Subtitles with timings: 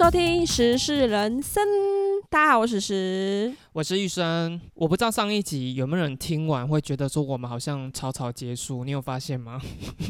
[0.00, 1.62] 收听时事人生，
[2.30, 3.52] 大家好，我是时。
[3.72, 9.60] 我是玉生，我不知道上一集有没有人听完会觉得说我们好像草草结束，你有发现吗？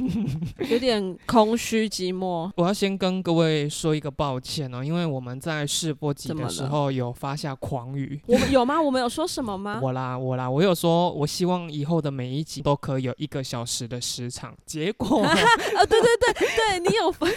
[0.71, 2.51] 有点空虚寂寞。
[2.57, 8.19] 我要先跟各位说一个抱歉哦，因为我们在试播集的时候有发下狂语。
[8.27, 8.81] 我们有吗？
[8.81, 9.79] 我们有说什么吗？
[9.85, 14.57] 我啦，我啦，我有说，我希望以后的每一集都可以有一个小时的时长。
[14.65, 17.31] 结果 啊，对对对对，你有分？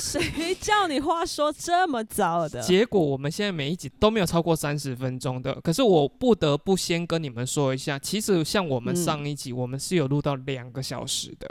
[0.00, 2.62] 谁叫你话说这么早的？
[2.62, 5.01] 结果我们现在每一集都没有超过三十分。
[5.02, 11.46] 分钟的，可是我不得不先跟你们说一下，其实像我们上一集，我们是有录到两个小时的。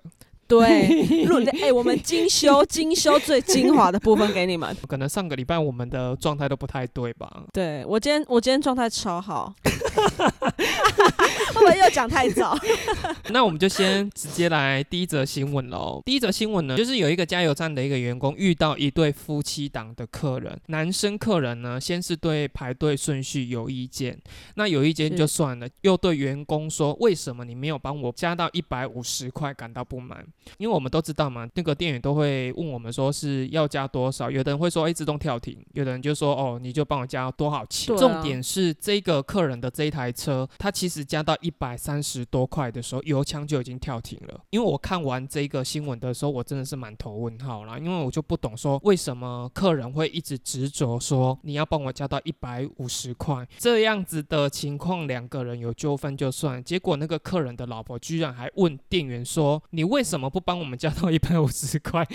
[0.47, 4.75] 对， 录哎，我们精修精修最精华的部分给你们。
[4.87, 7.43] 可能上个礼拜我们的状态都不太对吧？
[7.53, 9.53] 对我今天我今天状态超好。
[11.53, 12.57] 会不会又讲太早？
[13.29, 16.01] 那我们就先直接来第一则新闻喽。
[16.05, 24.17] 第一则新闻呢，就是有一个加油站的一个员工遇到一对夫妻档的客人，男生客人呢，先是对排队顺序有意见，
[24.55, 30.25] 那有意见就算了，又对员工说为什么你没有帮我加到一百五十块感到不满？
[30.57, 37.95] 因为我们都知道嘛，那个店员都会问我们说是要加多少，有的人会说哎自动跳停，有的人就说哦你就帮我加多少钱。
[37.97, 44.39] 重点是这个客人的这一台车，它其实加到一百三十多块的时候，油枪就已经跳停了。
[44.49, 62.05] 因为我看完这个新闻的时候，我真的是满头问号啦，因为我就不懂说为什么客人会一直执着说你要帮我加到一百五十块这样子的情况，两个人有纠纷就算，结果那个客人的老婆居然还问店员说你为什么不帮我们加到一百五十块？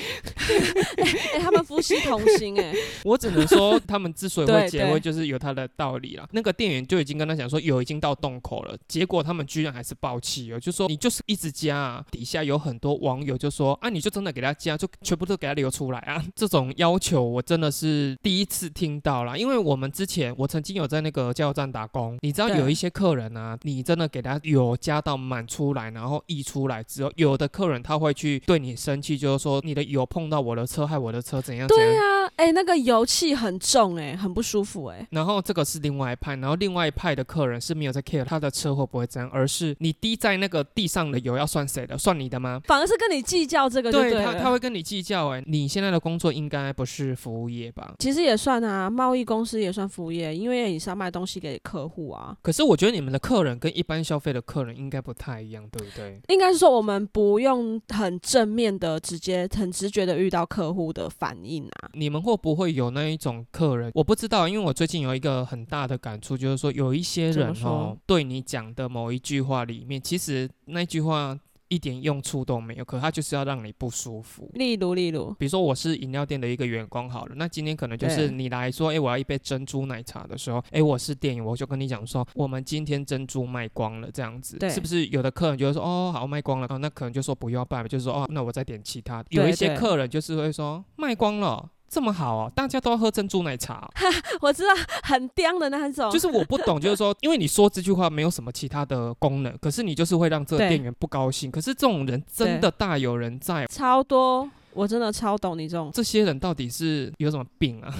[1.32, 6.28] 哎，他们夫妻同心哎，我只能说他们之所以会结婚，就是有他的道理了。
[6.32, 9.16] 那个店员就已经跟他讲说油已经到洞口了，结果。
[9.26, 16.22] 他们居然还是爆气油，就说你就是一直加啊，底下有很多网友就说啊，你就真的给他加，就全部都给他流出来啊。
[16.36, 31.86] 这种要求我真的是第一次听到啦，因为我们之前我曾经有在那个加油站打工，你知道有一些客人啊，你真的给他油加到满出来，然后溢出来之后，有的客人他会去对你生气，就是说你的油碰到我的车，害我的车怎样怎样？
[31.86, 35.06] 对啊，哎，那个油气很重，哎，很不舒服，哎。
[35.10, 39.06] 然后这个是另外一派，然后另外一派的客人是没有在 care 他的车会不会。
[39.30, 41.96] 而是你滴在那个地上的油要算谁的？
[41.96, 42.60] 算你的吗？
[42.64, 45.28] 反而是跟你计较这个，对他他会跟你计较。
[45.28, 47.94] 哎，你现在的工作应该不是服务业吧？
[48.00, 52.36] 其实也算啊，贸易公司也算服务业，因为你是要卖东西给客户啊。
[52.42, 56.20] 可是我觉得你们的客人跟一般消费的客人应该不太一样，对不对？
[56.26, 61.90] 应该是说我们不用很正面的、直接、很直觉的遇到客户的反应啊。
[61.92, 63.92] 你们会不会有那一种客人？
[63.94, 71.38] 我不知道，因为我最近有一个很大的感触，就是说有一些人哦，对你讲的某一句话里面，其实那句话
[71.68, 74.48] 一点用处都没有，可他就是要让你不舒服。
[74.54, 89.24] 例如，例如，比如说我是饮料店的一个员工，好了，那今天可能就是你来说，哎，我要一杯珍珠奶茶的时候，哎，我是店员，我就跟你讲说，我们今天珍珠卖光了，这样子，是不是有的客人就会说，哦，好，卖光了，哦，那可能就说不要办，就是说，哦，那我再点其他。
[89.30, 91.68] 有一些客人就是会说，卖光了。
[91.88, 93.88] 这么好哦，大家都要喝珍珠奶茶。
[94.40, 94.70] 我知道
[95.02, 101.50] 很刁的那种，就是我不懂，就是说，因为你说这句话没有什么其他的功能，可是你就是会让这个店员不高兴。
[101.50, 104.50] 可是这种人真的大有人在，超多。
[104.76, 107.92] 我真的超懂你这种，这些人到底是有什么病啊？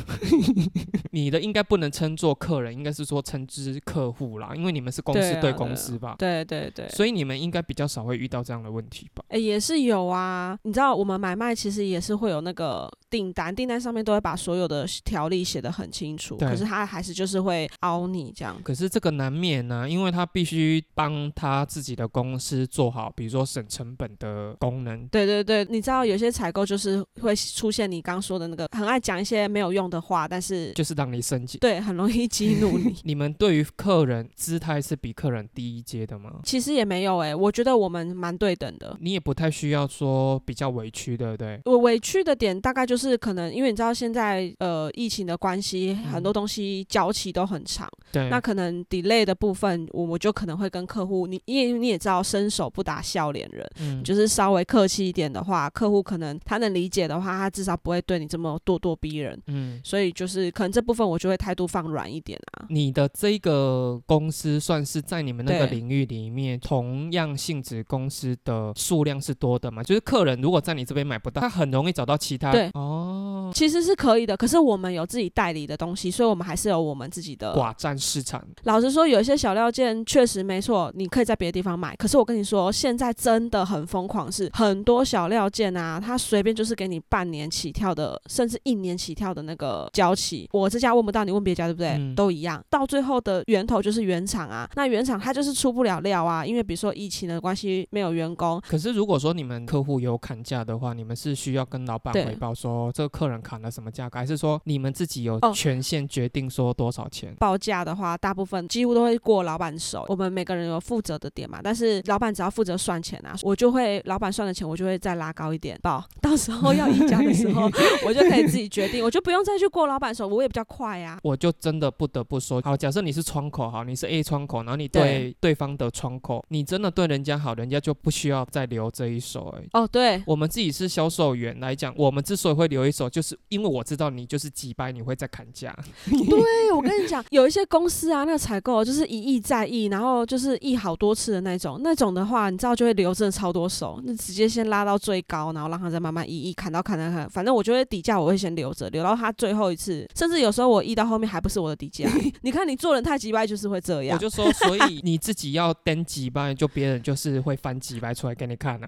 [1.11, 6.15] 你的应该不能称作客人，应该是说称之客户啦，因为你们是公司对公司吧？
[6.19, 9.25] 对对对，所以你们应该比较少会遇到这样的问题吧？
[9.29, 10.59] 哎，也是有啊。
[10.65, 18.55] 你知道我们买卖其实也是会有那个订单，订单上面都会把所有的条例写得很清楚，可是他还是就是会凹你这样。
[18.63, 25.09] 可是这个难免呢，因为他必须帮他自己的公司做好，比如说省成本的功能。
[25.09, 26.66] 对对对，你知道有些采购。
[26.67, 32.95] 就是会出现你刚说的那个很爱讲一些没有用的话，但是就是让你生气，对，很容易激怒你。
[33.05, 36.41] 你们对于客人姿态是比客人低一阶的吗？
[36.45, 38.97] 其实也没有哎，我觉得我们蛮对等的。
[39.01, 41.61] 你也不太需要说比较委屈，对不对？
[41.65, 56.56] 我委屈的点大概就是可能因为你知道现在呃疫情的关系，很多东西交期都很长，对，那可能 delay 的部分，我我就可能会跟客户，你因为你也知道伸手不打笑脸人，嗯，就是稍微客气一点的话，客户可能他。
[56.57, 59.39] 他能理解的话，他至少不会对你这么咄咄逼人。
[59.49, 62.65] 嗯，所以就是可能这部分我就会态度放软一点啊。
[62.71, 69.83] 你的这个公司算是在你们那个领域里面，同样性质公司的数量是多的嘛？
[69.83, 72.51] 就是客人如果在你这边买不到，他很容易找到其他。
[72.51, 74.35] 对哦，其实是可以的。
[74.35, 78.43] 可是我们有自己代理的东西，所以我们还是有我们自己的寡占市场。
[78.63, 81.95] 老实说，有一些小料件确实没错，你可以在别的地方买。
[81.97, 90.49] 可是我跟你说，现在真的很疯狂，是很多小料件啊，它随便就是给你半年起跳的，甚至一年起跳的那个交期。
[90.53, 92.15] 我这家问不到，你问别家对不对？
[92.15, 92.63] 都一样。
[92.71, 98.63] 到最后的源头就是原厂啊，那原厂它就是出不了料啊，因为比如说疫情的关系没有员工。
[98.69, 107.35] 可是如果说你们客户有砍价的话，你们是需要跟老板汇报说这个客人砍了什么价格，还是说你们自己有权限决定说多少钱？
[107.41, 110.05] 报价的话，大部分几乎都会过老板手。
[110.09, 116.05] 我们每个人有负责的点嘛，但是老板只要负责算钱啊，我就会老板算的钱，我就会再拉高一点报。
[116.27, 117.71] 到时候要议价的时候，
[118.05, 121.19] 我就可以自己决定，我就不用再去过老板手，我也比较快呀。
[121.23, 129.55] 我就真的不得不说，好，假设你是窗口，好，你是 A 窗口，然后你对对方的窗口，你真的对人家好，人家就不需要再留这一手。
[129.57, 135.77] 哎，哦，对，我们自己是销售员来讲，我们之所以会留一手，就是因为我知道你就是几百，你会再砍价。
[136.11, 152.09] 对，我跟你讲，有一些公司啊，那个采购就是一亿再亿，然后就是亿好多次的那种，那种的话，你知道就会留真的超多手，那直接先拉到最高，然后让他再慢慢一亿砍到砍到砍，反正我觉得底价我会先留着，留到他最后一次，甚至有时候我一到后面还不是我的底价。
[152.43, 154.17] 你看你做人太急掰，就是会这样。
[154.17, 158.87] 我就说，所以你自己要登几掰，就别人就是会翻几掰出来给你看啊，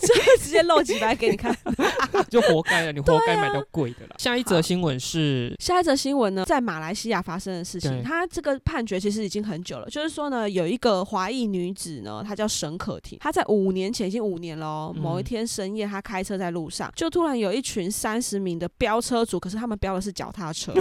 [0.00, 1.56] 就直接露几掰给你看，
[2.28, 4.16] 就活该了，你活该买到贵的了。
[4.18, 20.72] 下一则新闻是，下一则新闻呢，在马来西亚发生的事情，他这个判决其实已经很久了，就是说呢，有一个华裔女子呢，她叫沈可婷，她在五年前已经五年了，某一天深夜，他开车在路上，就突然有一群三十名的飙车族，可是他们飙的是脚踏车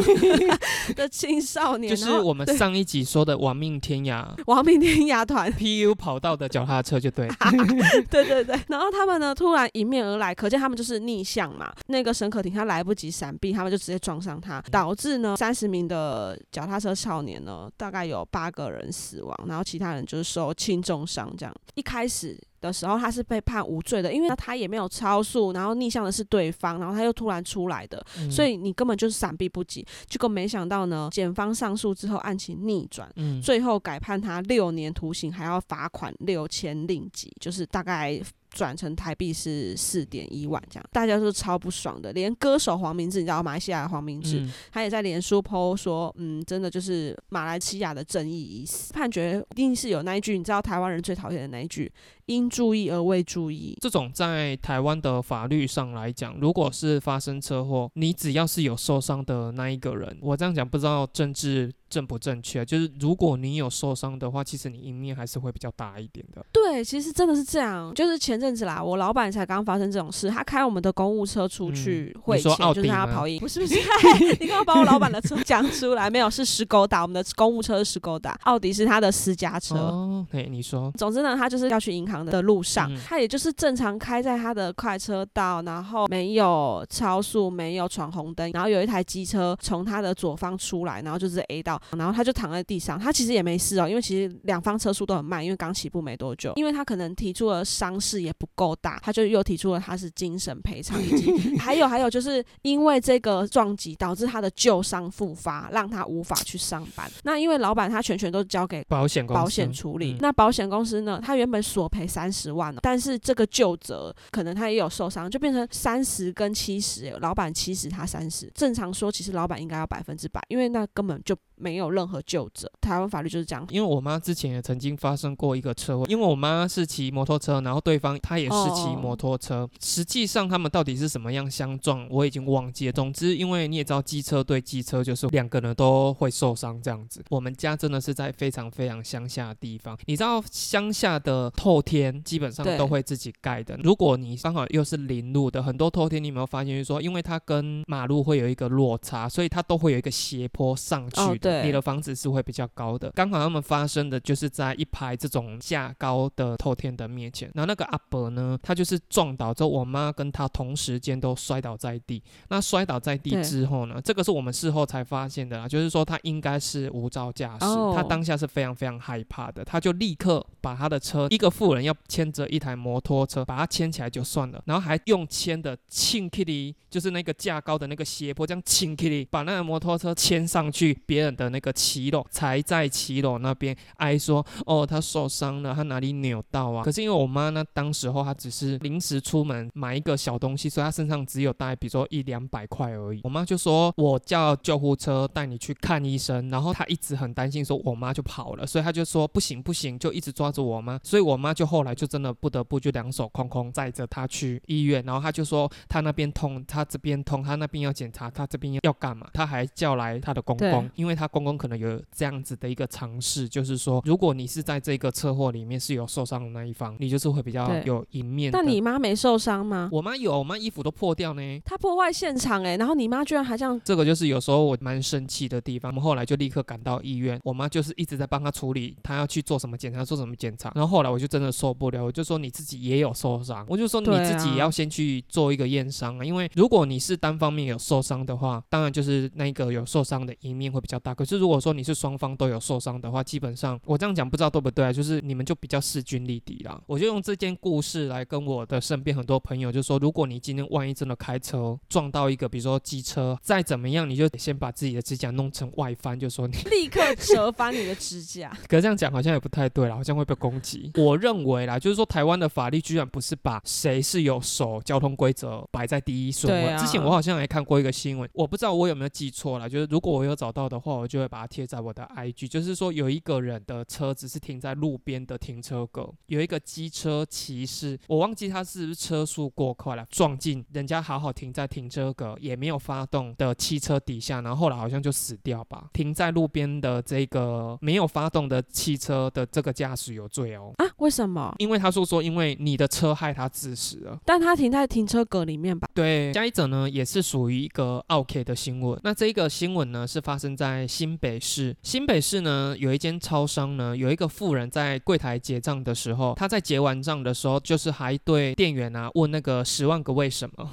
[0.95, 7.27] 的青少年，就是我们上一集说的亡命天涯，亡命天涯团 PU 跑道的脚踏车就对，
[8.09, 22.39] 对对对，然后他们呢突然迎面而来，可见他们就是逆向嘛，那个沈可婷她来不及闪避，他们就直接撞上他，导致呢三十名的脚踏车少年呢，大概有八个人死亡，然后其他人就是受轻重伤这样，一开始。
[22.59, 29.85] 的时候，他是被判无罪的，因为他也没有超速，然后逆向的是对方，然后他又突然出来的，所以你根本就是闪避不及。
[30.07, 33.09] 结果没想到呢，检方上诉之后案情逆转，
[33.41, 38.21] 最后改判他六年徒刑，还要罚款六千令吉，就是大概。
[38.51, 42.11] 转成台币是四点一万，这样大家都超不爽的。
[42.13, 48.91] 连歌手黄明志，你知道马来西亚的黄明志，他也在脸书 PO 说，嗯，真的就是马来西亚的正义已死。
[48.91, 51.91] 判决一定是有那一句，你知道台湾人最讨厌的那一句，
[52.29, 53.77] 应注意而未注意。
[53.81, 61.71] 这种在台湾的法律上来讲，如果是发生车祸，你只要是有受伤的那一个人，我这样讲不知道政治。
[61.89, 62.63] 正不正确？
[62.63, 66.45] 就是如果你有受伤的话，其实你赢面还是会比较大一点的。
[66.53, 67.91] 对，其实真的是这样。
[67.95, 73.73] 就是前阵子啦，我老板才刚发生这种事，他开我们的公务车出去汇钱，就是他跑赢，不是不是，
[74.39, 79.75] 你刚刚把我老板的车讲出来，没有是石狗打我们的公务车是石狗打，奥迪是他的私家车。
[79.75, 80.91] 哦，对，你说。
[80.95, 91.79] 总之呢，他就是要去银行的路上，他也就是正常开在他的快车道，然后没有超速，没有闯红灯，然后有一台机车从他的左方出来，然后就是 A 道。
[91.97, 96.53] 然后他就躺在地上，他其实也没事哦，因为其实两方车速都很慢，因为刚起步没多久。
[96.55, 107.09] 因为他可能提出了伤势也不够大，他就又提出了他是精神赔偿，以及 还有还有就是因为这个撞击导致他的旧伤复发，让他无法去上班。
[107.23, 118.51] 那因为老板他全权都交给保险保险处理，那保险公司呢，他原本索赔三十万了但是这个旧责可能他也有受伤，就变成三十跟七十，老板七十他三十。
[118.55, 121.37] 正常说，其实老板应该要百分之百，因为那根本就。
[121.59, 123.65] 没有任何救者，台湾法律就是这样。
[123.69, 129.69] 因为我妈之前也曾经发生过一个车祸，因为我妈是骑摩托车，然后对方他也是骑摩托车。
[129.81, 132.91] 实际上他们到底是什么样相撞，我已经忘记了。
[132.91, 137.23] 总之，因为你也知道，机车对机车就是两个人都会受伤这样子。
[137.29, 143.77] 我们家真的是在非常非常乡下的地方，你知道乡下的透天基本上都会自己盖的。
[143.83, 151.48] 如果你刚好又是临路的，很多透天你有没有发现，就是说，因为它跟马路会有一个落差，所以它都会有一个斜坡上去的。
[151.63, 162.21] 你的房子是会比较高的，刚好他们发生的就是在一排这种架高的透天的面前，然后那个阿伯呢，他就是撞倒之后，我妈跟他同时间都摔倒在地。
[162.49, 167.65] 那摔倒在地之后呢，这个是我们事后才发现的啦，就是说他应该是无照驾驶，
[167.95, 181.49] 他当下是非常非常害怕的，他就立刻把他的车，一个妇人要牵着一台摩托车，把它牵起来就算了，然后还用牵的轻 Kitty，就是那个架高的那个斜坡，这样轻 Kitty 把那个摩托车牵上去别人的。
[181.49, 193.21] 那个骑楼，才在骑楼那边哀说：“哦，他受伤了，他哪里扭到啊？”可是因为我妈呢，当时候她只是临时出门买一个小东西，所以她身上只有大概比如说一两百块而已。
[193.23, 205.03] 我妈就说：“我叫救护车带你去看医生。”然后她一直很担心，说我妈就跑了，所以她就说：“不行不行，就一直抓着我妈。”所以我妈就后来就真的不得不就两手空空载着她去医院。
[205.05, 218.51] 然后她就说：“她那边痛，她这边痛，她那边要检查，她这边要干嘛？”她还叫来她的公公，因为她公公可能有这样子的一个尝试，就是说，如果你是在这个车祸里面是有受伤的那一方，你就是会比较有赢面。
[218.51, 219.89] 但你妈没受伤吗？
[219.91, 221.41] 我妈有，我妈衣服都破掉呢。
[221.63, 223.79] 她破坏现场哎，然后你妈居然还这样。
[223.83, 225.91] 这个就是有时候我蛮生气的地方。
[225.91, 230.71] 我们后来就立刻赶到医院，我妈就是一直在帮她处理，她要去做什么检查，做什么检查。
[230.73, 236.25] 然后后来我就真的受不了，我就说你自己也有受伤，我就说你自己也要先去做一个验伤啊。
[236.25, 241.13] 因为如果你是单方面有受伤的话，当然就是那个有受伤的一面会比较大。
[241.19, 244.93] 可是如果说你是双方都有受伤的话，基本上我这样讲不知道对不对啊？
[244.93, 246.81] 就是你们就比较势均力敌啦。
[246.85, 258.49] 我就用这件故事来跟我的身边很多朋友就说，如果你今天万一真的开车撞到一个，比如说机车，再怎么样，你就得先把自己的指甲弄成外翻，就说你 立刻折翻你的指甲。
[258.69, 260.89] 可是这样讲好像也不太对了，好像会被攻击。
[260.95, 266.77] 我认为啦，就是说台湾的法律居然不是把谁是有守交通规则摆在第一顺位。
[266.77, 272.47] 之前我好像还看过一个新闻，我不知道我有没有记错啦，就是如果我有找到的话，我就会把它贴在我的 IG。
[272.47, 285.89] 就是说有一个人的车子是停在路边的停车格，有一个机车骑士，我忘记他是不是车速过快了，撞进人家好好停在停车格也没有发动的汽车底下，然后后来好像就死掉吧。
[285.93, 290.73] 停在路边的这个没有发动的汽车的这个驾驶有罪哦。
[290.77, 290.85] 啊？
[290.97, 291.53] 为什么？
[291.59, 294.19] 因为他说说因为你的车害他致死了。
[294.25, 295.87] 但他停在停车格里面吧？
[295.93, 296.31] 对。
[296.33, 298.99] 加一者呢也是属于一个 OK 的新闻。
[299.03, 301.75] 那这一个新闻呢是发生在新北市。
[301.83, 310.69] 新北市呢有一间超商呢有一个富人在柜台结账的时候，他在结完账的时候，就是还对店员啊问那个十万个为什么。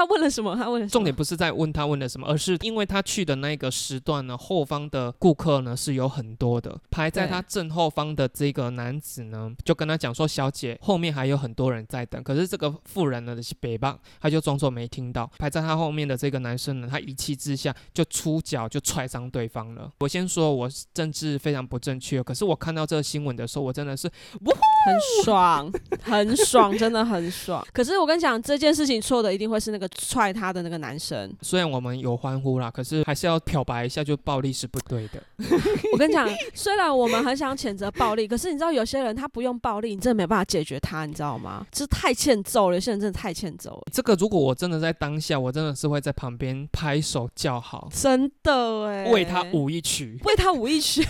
[0.00, 0.56] 他问了什么？
[0.56, 15.30] 他问了重点不是在问他问了什么，而是因为他去的那个时段呢，后方的顾客呢是有很多的，排在他正后方的这个男子呢，就跟他讲说：“小姐，后面还有很多人在等。”可是这个妇人呢是北棒，他就装作没听到。
[15.38, 19.92] 排在他后面的这个男生呢，他一气之下就出脚就踹伤对方了。
[20.00, 24.10] 我先说，我政治非常不正确，可是我看到这个新闻的时候，我真的是
[24.84, 25.72] 很爽，
[26.02, 27.64] 很爽，真的很爽。
[27.72, 29.88] 可是我跟你讲，这件事情错的一定会是那个。
[30.10, 35.22] 踹他的那个男生，虽然我们有欢呼啦，可是还是要漂白一下，就暴力是不对的。
[35.92, 41.66] 我跟你讲，虽然我们很想谴责暴力，可是你知道有些人他不用暴力，你真的没办法解决他，你知道吗？
[41.70, 43.82] 就是太欠揍了，有些人真的太欠揍了。
[43.92, 51.06] 这个如果我真的在当下，我真的是会在旁边拍手叫好，真的哎，为他舞一曲， 为他舞一曲，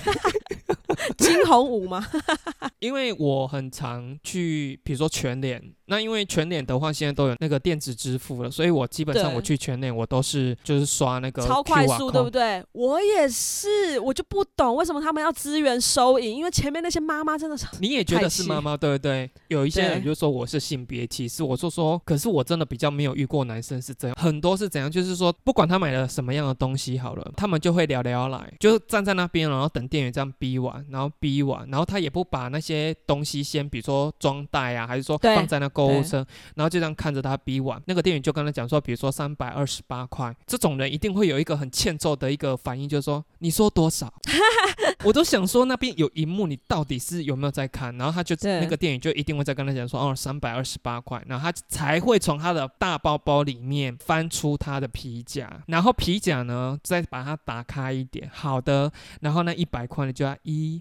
[1.18, 2.06] 惊鸿舞吗？
[2.80, 5.74] 因为我很常去，比如说全脸。
[5.90, 12.64] 那因为全脸的话，现在都有那个电子支付了，所以我基本上我去全脸，我都是就是刷那个超快速，对不对？
[12.72, 19.28] 我也是，我就不懂为什么他们要支援收银，因为前面那些妈妈真的是你也觉得是妈妈，对不对？
[19.48, 44.12] 有一些人就说我是性别歧视，我就说，可是我真的比较没有遇过男生是这样，很多是怎样，就是说不管他买了什么样的东西好了，他们就会聊聊来，就站在那边，然后等店员这样逼完，然后逼完，然后他也不把那些东西先，比如说装袋啊，还是说放在那购物车，然后就这样看着他逼完，那个店员就跟他讲说，比如说三百二十八块，这种人一定会有一个很欠揍的一个反应，就是说你说多少，
[45.04, 47.96] 我都想说那边有荧幕，你到底是有没有在看？
[47.96, 60.80] 然后他就那个店员就一定会再跟他讲说，哦，三百二十八块，然后他才会从他的大包包里面翻出他的皮夹，然后皮夹呢再把它打开一点，好的，然后那一百块呢就要一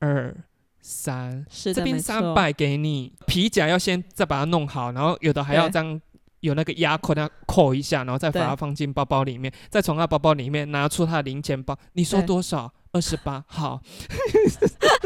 [0.00, 0.34] 二。
[0.86, 5.98] 三，这边三百给你，皮夹要先再把它弄好，然后有的还要这样
[6.40, 11.74] 有那个压扣，那扣一下，然后再把它放进包包里面，再从他包包里面拿出他的零钱包。
[11.94, 12.70] 你说多少？
[12.94, 13.44] 二十八。
[13.46, 13.82] 好，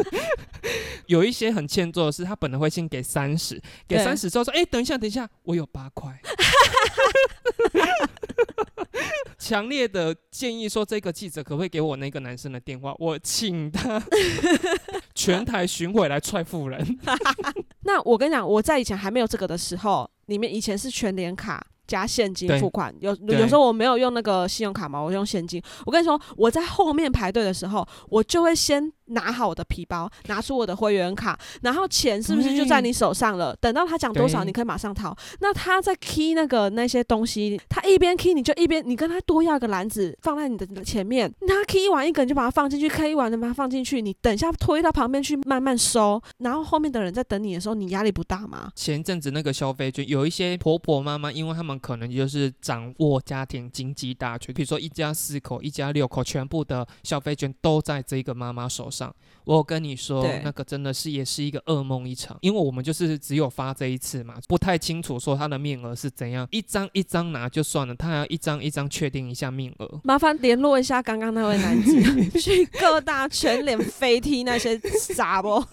[1.08, 6.20] 有一些很欠揍的是，他本来会先给三十，给三十之后说，哎，等一下，等一下，我有八块。
[9.38, 12.94] 强烈的建议说，这个记者可不可以给我那个男生的电话？
[12.98, 14.02] 我请他
[15.14, 16.98] 全台巡回来踹富人。
[17.84, 25.60] 那我跟你讲，我在以前还没有这个的时候，你们以前是全联卡加现金付款，有有时候我没有用那个信用卡嘛，我用现金。
[25.84, 28.92] 我跟你说，我在后面排队的时候，我就会先。
[29.08, 33.56] 拿好我的皮包，拿出我的会员卡，然后钱是不是就在你手上了？
[33.60, 35.16] 等到他讲多少，你可以马上掏。
[35.40, 48.70] 那他在 key 那个那些东西，他一边 key 你就一边你跟他多要个篮子放在你的前面，他 key 完一个你就把它放进去，key 完就把它放进去，你等一下推到旁边去慢慢收，然后后面的人在等你的时候，你压力不大吗？
[48.74, 58.97] 前一阵子那个消费券，有一些婆婆妈妈，因为他们可能就是掌握家庭经济大权，比如说一家四口、一家六口，全部的消费券都在这个妈妈手上。
[58.98, 59.14] 上
[59.48, 70.00] 我跟你说，那个真的是也是一个噩梦一场，因为我们就是只有发这一次嘛，不太清楚说他的面额是怎样，一张一张拿就算了，他还要一张一张确定一下面额。
[70.04, 71.98] 麻烦联络一下刚刚那位男子，
[72.38, 75.64] 去各大全脸飞踢那些傻不？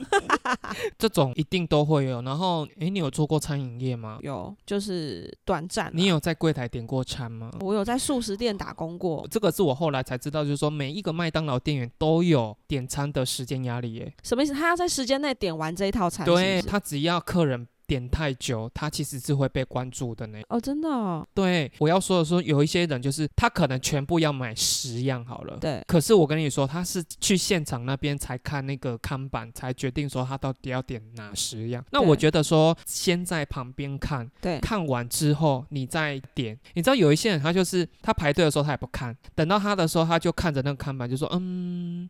[0.98, 2.22] 这种一定都会有。
[2.22, 4.20] 然后，哎，你有做过餐饮业吗？
[4.22, 5.91] 有，就是短暂。
[5.94, 7.51] 你有在柜台点过餐吗？
[7.60, 9.27] 我有在素食店打工过。
[9.29, 14.13] 这个是我后来才知道，就是说每一个麦当劳店员都有点餐的时间压力耶。
[14.24, 14.53] 什么意思？
[14.53, 16.25] 他要在时间内点完这一套餐？
[16.25, 17.67] 对他只要客人。
[17.88, 20.39] 点太久，他其实是会被关注的呢。
[20.50, 21.24] 哦，真的。
[21.36, 25.55] 对，我要说的说，有一些人就是他可能全部要买十样好了。
[25.62, 25.84] 对。
[25.86, 31.86] 可是我跟你说，他是去现场那边才看那个看板，才决定说他到底要点哪十样。
[31.91, 36.60] 那我觉得说，先在旁边看，对，看完之后你再点。
[36.74, 42.10] 你知道有一些人，他就是他排队的时候他也不看，等到他的时候他就看着那个看板，就说嗯。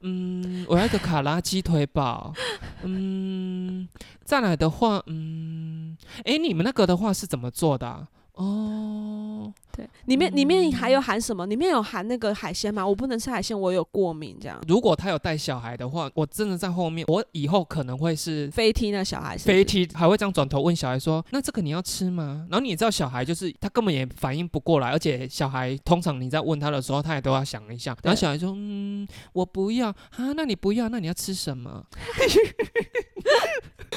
[0.00, 2.32] 嗯，我要一个卡拉鸡腿堡。
[2.82, 3.88] 嗯，
[4.24, 8.08] 再来的话，嗯，哎，你们那个的话是怎么做的？
[8.34, 9.52] 哦。
[9.80, 11.46] 对，里面里面还有含什么？
[11.46, 12.86] 里面有含那个海鲜吗？
[12.86, 14.36] 我不能吃海鲜，我有过敏。
[14.40, 27.96] 这样，如果他有带小孩的话，我真的在后面，我以后可能会是飞踢那小孩，飞踢还会这样转头问小孩说：“那这个你要吃吗？”然后你知道小孩就是他根本也反应不过来，而且小孩通常你在问他的时候，他也都要想一下。
[28.02, 31.84] 然后小孩说：“嗯，我不要啊，那你不要，那你要吃什么？”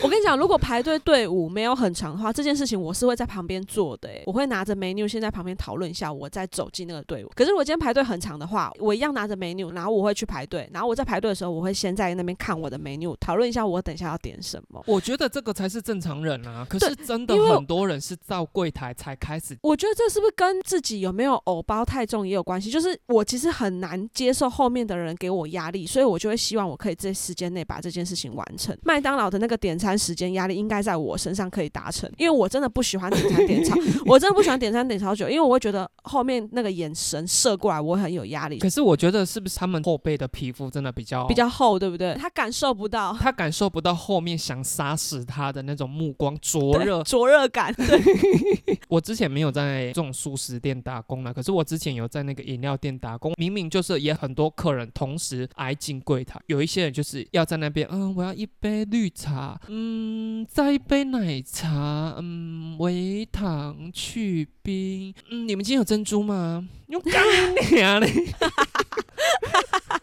[0.01, 4.09] 我跟你讲，如果排队队伍没有很长的话，这件事情我是会在旁边做的。
[4.09, 7.31] 哎，我会拿着 menu 先在旁边讨论一下，我再走进那个队伍。
[7.35, 10.69] 可是如果今天排队很长的话，我一样拿着 menu，然后我会去排队。
[10.73, 14.83] 然后我在排队的时候，我会先在那边看我的 menu，讨论一下我等一下要点什么。
[14.87, 16.65] 我觉得这个才是正常人啊。
[16.69, 19.57] 可是真的很多人是到柜台才开始。
[19.61, 22.69] 我觉得这是不是跟自己有没有偶包太重也有关系？
[22.71, 28.77] 就是我其实很难接受后面的人给我压力，所以我就会希望我可以在时间内把这件事情完成。
[28.83, 38.59] 麦当劳的那个点餐时间压力应该在我身上可以达成，因为我真的不喜欢点餐点超，我真的不喜欢点餐点超久，因为我会觉得后面那个眼神射过来，我很有压力。
[38.59, 42.13] 可是我觉得是不是他们后背的皮肤真的比较比较厚，对不对？
[42.15, 47.73] 他感受不到，他感受不到后面想杀死他的那种目光灼热灼热感。
[47.73, 48.01] 对，
[48.89, 66.67] 我之前没有在这种素食店打工了，可是我之前有在那个饮料店打工，明明就是也很多客人同时挨进柜台，有一些人就是要在那边，嗯，我要一杯绿茶，嗯，再一杯奶茶，嗯，微糖去冰，嗯，你们今天有珍珠吗？
[66.93, 67.23] 用干
[67.71, 68.07] 娘嘞！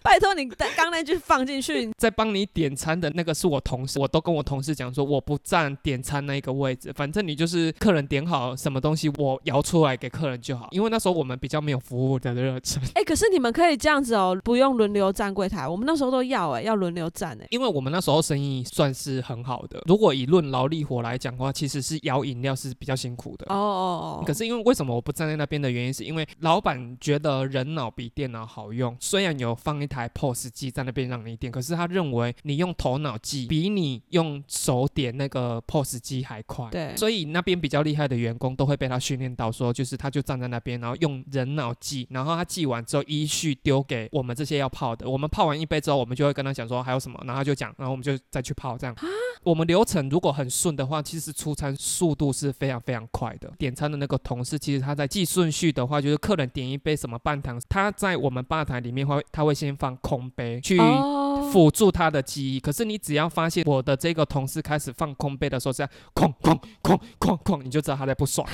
[0.03, 10.67] 拜托你刚那句放进去，在帮你点餐的那个是我同事，我都跟我同事讲说，我不占点餐那一个位置，反正你就是客人点好什么东西，我摇出来给客人就好。
[10.73, 12.83] 因为那时候我们比较没有服务的热忱。
[12.97, 17.47] 哎，可是你们可以这样子哦，不用轮流站柜台，我们那时候都要哎，要轮流站哎。
[17.51, 23.47] 因为我们那时候生意算是很好的，如果以论劳力活来讲的话，其实是摇饮料是比较辛苦的。
[23.49, 24.25] 哦哦哦。
[24.27, 30.01] 可是因为为什么我不站在那边的原因，是因为老板觉得人脑比电脑好用，虽然有放一台。
[30.01, 36.71] 台 POS 机在那边让你点，可是他认为你用头脑记比你用手点那个 POS 机还快。
[36.71, 45.07] 对，所以那边比较厉害的员工都会被他训练到，说就是他就站在那边，然后用人脑记，然后他记完之后依序丢给我们这些要泡的。
[45.11, 48.97] 我们泡完一杯之后，我们就会跟他讲说还有什么，然后他就讲，然后我们就再去泡这样。
[49.43, 53.51] 我们流程如果很顺的话，其实出餐速度是非常非常快的。
[53.59, 59.97] 点餐的那个同事，其实他在记顺序的话，就是客人点点一杯什么半糖，他在我们吧台里面会他会先放。
[60.03, 60.77] 空杯去
[61.51, 68.47] 辅助他的记忆，可是你只要发现我的这个同事开始放空杯的时候，这样哐哐哐哐哐，你就知道他在不爽。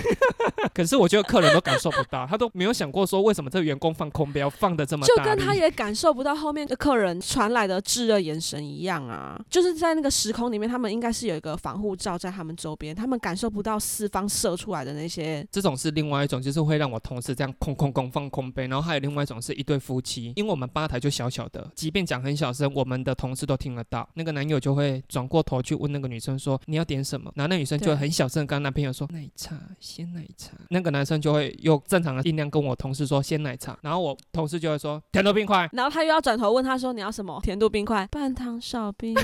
[0.74, 9.40] 可是我觉得客人都感受不到，他都没有想过说为什么这个员工放空杯要放的这么大，就跟他也感受不到后面的客人传来的炙热眼神一样啊！
[9.48, 15.46] 就是在那个时空里面，他们应该是有一个防护罩在他们周边，他们感受不到四方射出来的那些。
[15.50, 22.40] 这种是另外一种，就是会让我同事这样空空空放空杯，然后还有另外一种是一对夫妻，因为我们吧台就小小的，即便讲很。
[22.40, 24.08] 小声，我们的同事都听得到。
[24.14, 37.38] 那个男友就会转过头去问那个女生说：“你要点什么？”然后那女生就会很小声跟男朋友说：“奶茶，鲜奶茶。”那个男生就会用正常的音量跟我同事说：“鲜奶茶。”然后我同事就会说：“甜度冰块。”然后他又要转头问他说：“你要什么？
[37.42, 39.14] 甜度冰块，半糖少冰。”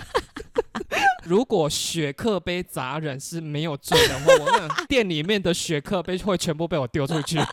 [1.24, 7.38] 如果雪克杯砸人是没有罪的话，我那店里面的雪克杯会全部被我丢出去。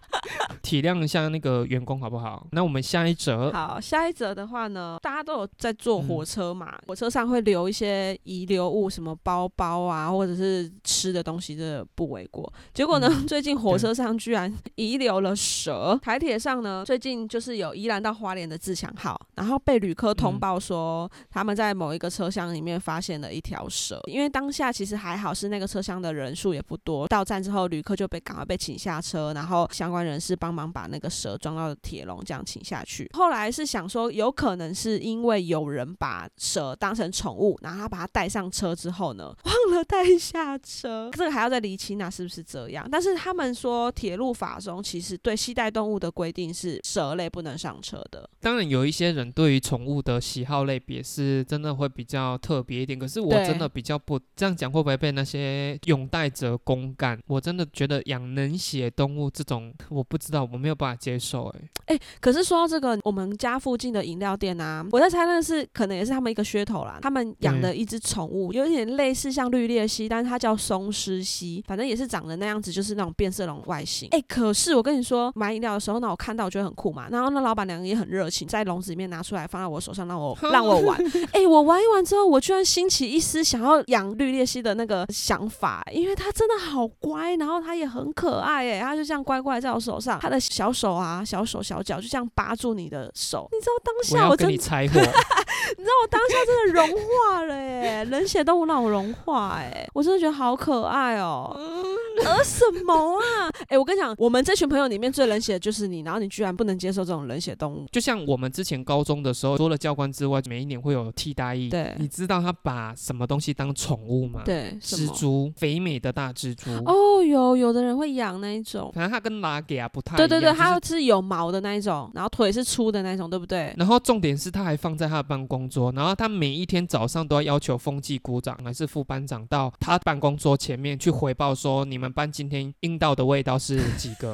[0.61, 2.45] 体谅一下那个员工好不好？
[2.51, 3.51] 那我们下一则。
[3.53, 12.51] 好，下一则的话呢，大家都有在坐火车嘛，火车上会留一些遗留物，什么包包啊，或者是吃的东西，这不为过。
[12.73, 15.97] 结果呢，最近火车上居然遗留了蛇。
[16.01, 24.01] 台铁上呢，最近就是有宜兰到花莲的自强号，然后被旅客通报说，他们在某一个车厢里面发发现了一条蛇。
[24.07, 27.07] 因为当下其实还好，是那个车厢的人数也不多。
[27.07, 30.57] 到站之后，旅客就被赶快被请下车，然后相关人士帮。
[30.57, 33.07] 忙把那个蛇装到铁笼，这样请下去。
[33.13, 41.11] 后来是想说，有可能是因为有人把蛇当成宠物，然后他把它带上车之后呢， 忘了带下车。
[41.13, 42.89] 这个还要再厘清，那是不是这样？
[42.91, 48.27] 但是他们说，铁路法中其实对携带动物的规定是蛇类不能上车的。
[48.39, 52.97] 当然，有一些人对于宠物的喜好类别是真的会比较特别点。
[52.97, 57.19] 可是我真的比较不这样讲，会不会被那些拥戴者公干？
[57.27, 60.47] 我真的觉得养冷血动物这种，我不知道。
[60.49, 61.53] 我没有办法接受，
[61.87, 66.99] 哎哎，可是说到这个，我们家附近的饮料店啊，我在猜那是可能也是他们一个噱头啦。
[67.01, 74.07] 他们养的一只宠物，有点类似像绿鬣蜥，但是它叫松狮蜥，反正也是长得那样子，就是那种变色龙外形。
[74.11, 80.97] 哎，可是我跟你说，买饮料的时候呢，我看到我觉得很酷嘛，然后那老板娘也很热情，在笼子里面拿出来放在我手上，让我 让我玩。
[81.33, 101.57] 哎，我玩一玩之后，我居然兴起一丝想要养绿鬣蜥的那个想法，因为它真的好乖，然后它也很可爱，哎，它就这样乖乖在我手上，它的小手啊，小手小脚就这样扒住你的手， 你知道当下我真你猜火， 你知道我当下真的融化了耶，冷血动物让我融化哎，我真的觉得好可爱哦。
[102.25, 103.49] 呃什么啊？
[103.67, 107.85] 哎，我跟你讲，我们这群朋友里面最冷血的就是你，然后你居然不能接受这种冷血动物。
[107.91, 111.69] 就像我们之前高中的时候，除了教官之外，每一年会有替代役。
[111.69, 114.41] 对，你知道他把什么东西当宠物吗？
[114.45, 116.69] 对，蜘蛛，肥美的大蜘蛛。
[116.85, 120.17] 哦，有有的人会养那一种，反正它跟拉给啊不太。
[120.17, 123.73] 对对对，它是有毛的那一种，然后腿是粗的那一种，对不对？
[123.77, 132.73] 然后重点是他还放在他的办公桌，然后他每一天早上都要要求风纪股长还是副班长到他办公桌前面去回报说，你们班今天。
[132.81, 134.33] 阴道的味道是几个？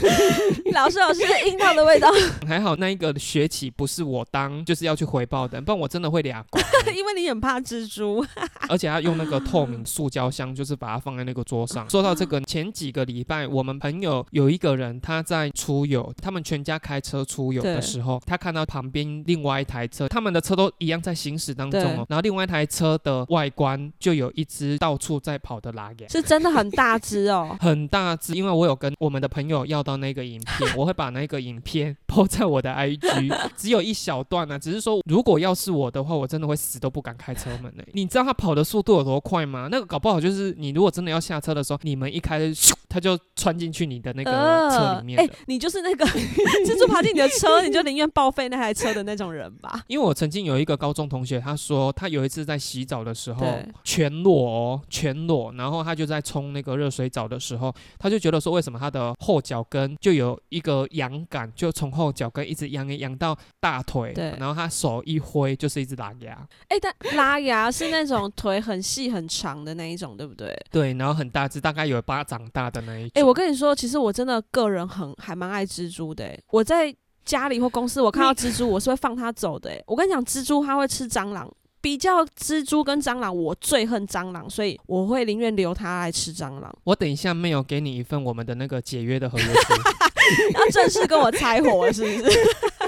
[0.74, 2.08] 老师，老师，樱桃的味道
[2.46, 2.76] 还好。
[2.76, 6.44] 那一个学期不是我当，就是要去回报的，不然我真的会俩。
[6.94, 8.24] 因为你很怕蜘蛛，
[8.68, 11.88] 而且他用那个透明塑胶箱，就是把它放在那个桌上。
[11.90, 22.06] 说到这个，前几个礼拜，我们朋友有一个人他在出游，他们全家开车出游的时候，他看到旁边另外一台车，他们的车都一样在行驶当中哦。
[22.08, 28.34] 然后另外一台车的外观就有一只到处在跑的拉杆，是真的很大只哦，很大只。
[28.34, 34.58] 因为我有跟我们的朋友要到那个影片，我会把那个影片 抛在我的 IG，只有一小段呢。
[34.58, 37.82] 只是说，如果要是我的话，我真的会死都不敢开车门呢。
[37.92, 39.68] 你知道他跑的速度有多快吗？
[39.70, 44.30] 那个搞不好就是你如果真的要下车的时候，你们一开，咻，他就穿进去你的那个
[44.70, 45.18] 车里面。
[45.18, 46.04] 哎，你就是那个
[46.66, 49.82] 蜘蛛爬进你的车，你就宁愿报废那台车的那种人吧？
[49.86, 53.46] 因为我曾经有一个高中同学，他说他有一次在洗澡的时候
[53.84, 64.12] 全裸，哦，全裸，然后他就在冲那个热水澡的时候，他就觉得说为什么他的后脚跟就有一个痒感，就从后脚跟一直痒痒到大腿。
[64.12, 66.46] 对，然后他手一挥就是一只拉牙。
[66.68, 70.54] 哎，但拉牙是那种腿很细很长的那一种，对不对？
[70.70, 73.12] 对，然后很大只，大概有巴掌大的那一种。
[73.14, 76.38] 哎，我跟你说，其实我真的个人很还蛮爱蜘蛛的。
[76.50, 79.70] 我在家里或公司，我看到蜘蛛，我是会放它走的。
[79.86, 81.50] 我跟你讲，蜘蛛它会吃蟑螂。
[81.80, 86.74] 比较蜘蛛跟蟑螂，我最恨蟑螂，所以我会宁愿留它来吃蟑螂。
[86.84, 89.74] 我等一下没有给你一份我们的那个解约的合约书，
[90.54, 92.40] 要正式跟我拆伙是不是？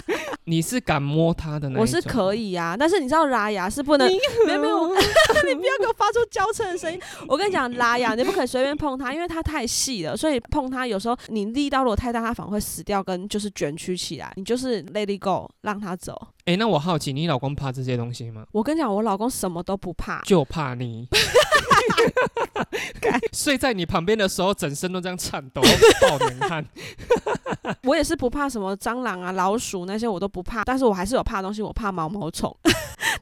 [0.45, 1.79] 你是敢摸它的那？
[1.79, 4.09] 我是可以啊，但是你知道拉牙是不能，
[4.45, 4.89] 没有没有，
[5.47, 7.01] 你不要给我发出娇嗔的声音。
[7.29, 14.33] 我跟你讲，拉牙你不可以随便碰它，因为它太细了，所以碰它有时候你力道如果太大，它反而会死掉，跟就是卷曲起来。
[14.35, 16.21] 你就是 let it go，让它走。
[16.45, 18.45] 哎，那我好奇，你老公怕这些东西吗？
[18.53, 21.07] 我跟你讲，我老公什么都不怕，就怕你。
[23.33, 25.63] 睡在你旁边的时候，整身都这样颤抖，
[26.01, 26.65] 爆冷汗。
[27.85, 30.65] 我也是不怕什么蟑螂啊、老鼠那些，我都不怕。
[30.65, 32.55] 但是我还是有怕东西，我怕毛毛虫。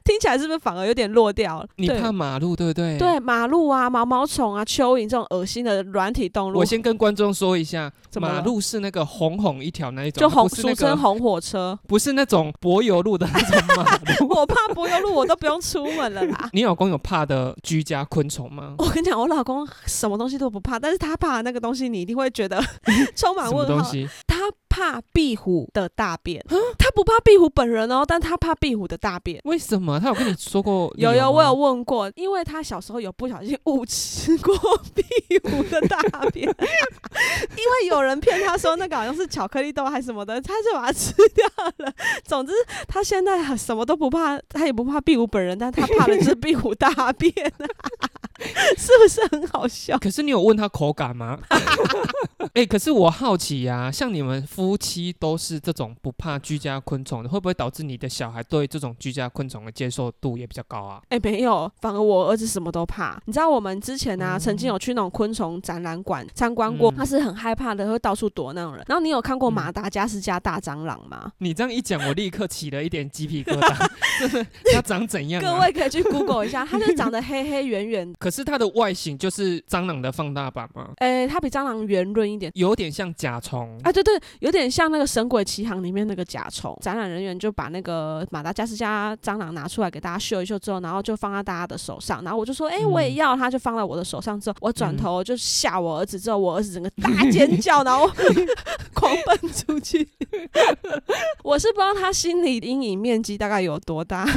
[0.03, 1.65] 听起来是不是反而有点落掉？
[1.75, 2.97] 你怕马路对不对？
[2.97, 6.57] 对，马路啊，毛毛虫啊，蚯蚓这种恶心的软体动物。
[6.57, 14.27] 我先跟观众说一下，马路是那个红红一条那一种，就红俗称红火车，不是那种柏油路的那种马路。
[14.33, 16.49] 我怕柏油路，我都不用出门了啦。
[16.53, 18.75] 你老公有怕的居家昆虫吗？
[18.79, 22.61] 我跟你讲，我老公什么东西都不怕，但是他怕那个东西，你一定会觉得
[23.15, 23.91] 充满问号。
[24.27, 24.37] 他。
[24.71, 26.41] 怕壁虎的大便，
[26.79, 29.41] 他不怕壁虎本人哦，但他怕壁虎的大便。
[29.43, 29.99] 为什么？
[29.99, 30.89] 他有跟你说过？
[30.97, 34.55] 有有，我有问过，因为他小时候有不小心误吃过
[34.95, 35.03] 壁
[35.43, 35.99] 虎的大
[36.31, 36.53] 便， 因
[37.57, 41.45] 为有人骗他说那个好像是巧克力豆还是什么的，他就把它吃掉
[41.79, 41.93] 了。
[42.23, 42.53] 总之，
[42.87, 47.33] 他现在什么都不怕，他也不怕壁虎本人，但他怕的是壁虎大便。
[48.77, 49.97] 是不是很好笑？
[49.99, 51.37] 可是你有问他口感吗？
[52.53, 61.01] 哎，可是我好奇呀，像你们夫妻都是这种不怕居家昆虫的，会不会导致你的小孩对这种居家昆虫的接受度也比较高啊？
[61.09, 63.21] 哎，没有，反而我儿子什么都怕。
[63.25, 68.83] 你知道我们之前呢，曾经有去那种昆虫展览馆参观过，他是很害怕的，会到处躲那种人。
[68.87, 71.31] 然后你有看过马达加斯加大蟑螂吗？
[71.37, 73.89] 你这样一讲，我立刻起了一点鸡皮疙瘩。
[74.73, 75.41] 它长怎样？
[75.41, 78.13] 各位可以去 Google 一下，它就长得黑黑圆圆。
[78.19, 80.91] 可是它的外形就是蟑螂的放大版吗？
[80.97, 83.91] 哎，它比蟑螂圆润一点，有点像甲虫啊。
[83.91, 86.77] 对对，有点像那个《神鬼奇航》里面那个甲虫。
[86.81, 92.23] 展览人员就把那个马达加斯加蟑螂拿出来给大家秀一秀之后，然后就放在大家的手上。
[92.23, 98.07] 然后我就说：“哎，我也要。”他就放在我的手上之后，我转头就吓我儿子，之后我儿子整个大尖叫，然后
[98.93, 100.07] 狂奔出去。
[101.43, 104.27] 我是不知道他心理阴影面积大概有多大，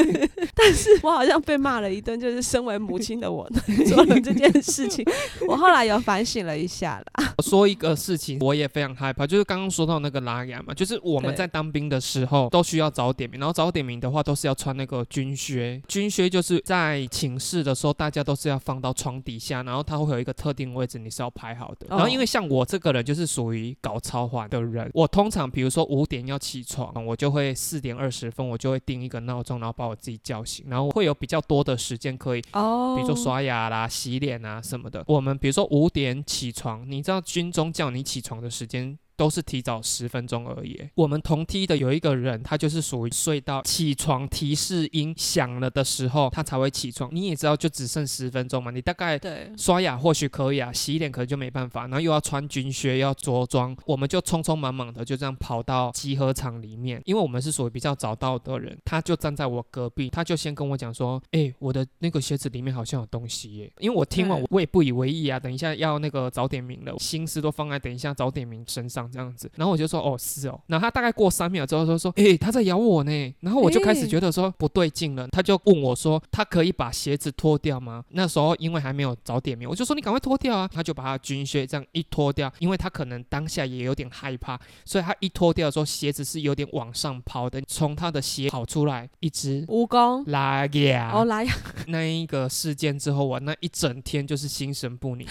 [0.54, 3.35] 但是我好像被骂了一顿，就是身为母亲的我。
[3.88, 5.04] 做了这件事情，
[5.48, 7.34] 我后来有反省了一下啦。
[7.42, 21.86] 说一个事情，我也非常害怕，就是刚刚说到那个拉雅嘛，就是我们在当兵的时候都需要早点名，然后早点名的话都是要穿那个军靴，军靴就是在寝室的时候大家都是要放到床底下，然后它会有一个特定位置，你是要排好的。
[21.88, 35.02] 然后因为像我这个人就是属于搞超环的人，我通常比如说五点要起床，我就会四点二十分我就会定一个闹钟，然后把我自己叫醒，然后会有比较多的时间可以，哦，比如说刷牙啦、洗脸啊什么的。
[35.08, 37.20] 我们比如说五点起床，你知道。
[37.20, 38.96] 军中叫你起床的时间。
[39.16, 40.80] 都是提早十分钟而已。
[40.94, 47.08] 我们同梯的有一个人，他就是属于睡到起床提示音响了的时候，他才会起床。
[47.12, 49.18] 你也知道，就只剩十分钟嘛，你大概
[49.56, 57.00] 刷牙或许可以啊，洗脸可能就没办法，然后又要穿军靴，要着装，我们就匆匆忙忙的就这样跑到集合场里面。
[57.04, 69.05] 因为我们是属于比较早到的人，他就站在我隔壁，他就先跟我讲说：“哎，我的那个鞋子里面好像有东西耶。”因为我听完我也不以为意啊，等一下要那个早点名了，心思都放在等一下早点名身上。
[69.10, 78.04] 这样子，然后我就说哦是哦，然后他大概过三秒之后说说，哎他在咬我呢，然后我就开始觉得说不对劲了，他就问我说他可以把鞋子脱掉吗？
[78.10, 90.24] 那时候因为还没有早点名，我就说你赶快脱掉啊，他就把他军靴这样一脱掉，因为他可能当下也有点害怕，所以他一脱掉的时候鞋子是有点往上抛的，从他的鞋跑出来一只蜈蚣。
[90.26, 91.52] 拉呀哦拉呀，
[91.88, 95.26] 那一个事件之后，我那一整天就是心神不宁，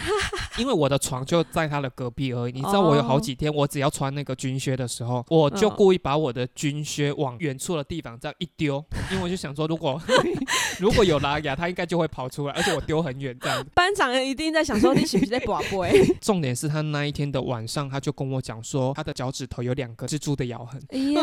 [0.58, 10.02] 因为我的床就在他的隔壁而已，你知道我有好几天我只要穿那个军靴的时候，我就故意把我的军靴往远处的地方这样一丢， 因为我就想说，如果
[10.80, 13.66] 如果有拉牙，他应该就会跑出来，而且我丢很远这样。
[13.74, 16.06] 班长一定在想说，你是不是在宝贝？
[16.22, 20.82] 重点是他那一天的晚上，他就跟我讲说，他的脚趾头有两个蜘蛛的咬痕。
[20.90, 21.22] 哎呀，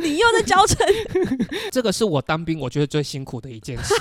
[0.00, 0.86] 你又在教程？
[1.72, 3.94] 这个是我当兵我觉得最辛苦的一件事。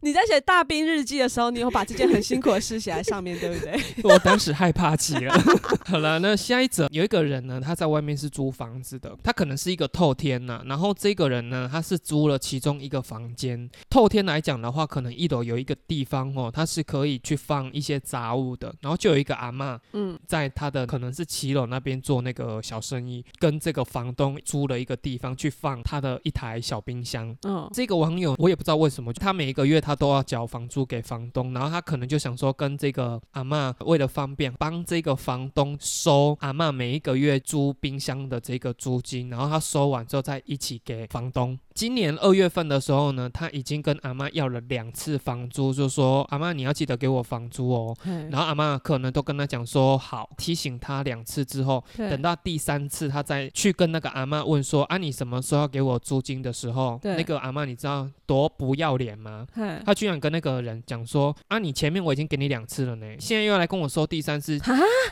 [0.00, 3.80] 你在写大兵日记的时候，你有把这件很辛苦的事写在上面，对不对？
[4.12, 5.34] 我当时害怕极了。
[5.86, 10.62] 好了，那下一则有一个人呢，他在外面是租房子的，他可能是一个透天呐。
[10.66, 13.68] 然后这个人呢，他是租了其中一个房间。
[13.88, 18.74] 透天来讲的话，可能一楼有一个地方哦，他是可以去放一些杂物的。
[18.80, 27.34] 然后就有一个阿妈，嗯，在他的可能是七楼那边做那个小生意，跟这个房东租了一个地方去放他的一台小冰箱。
[27.44, 47.96] 嗯，这个网友我也不知道为什么，他每一个月他都要交房租给房东，然后他可能就想说跟这个阿妈为了方便帮这个房东收阿妈每一个月租冰箱的这个租金，然后他收完之后再一起给房东，今年二月份的时候呢，他已经跟阿妈要了两次房租，就说阿妈你要记得给我房租哦。
[48.30, 59.46] 然后阿妈可能都跟他讲说好，提醒他两次之后，等到第三次他再去跟那个阿妈问说啊你什么时候要给我租金的时候，那个阿妈你知道多不要脸吗？
[59.84, 64.58] 他居然跟那个人讲说啊你前面我已经给你两次了呢， 现在又来跟我说第三次，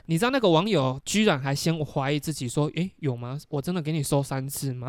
[0.07, 3.39] 你知道那个网友居然还先怀疑自己说诶有吗？
[3.49, 4.89] 我真的给你收三次吗？